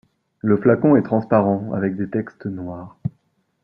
Le 0.39 0.57
flacon 0.57 0.95
est 0.95 1.03
transparent, 1.03 1.73
avec 1.73 1.95
des 1.95 2.09
textes 2.09 2.47
noirs. 2.47 2.97